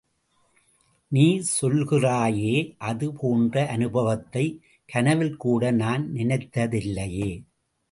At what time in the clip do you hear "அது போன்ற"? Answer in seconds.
2.83-3.65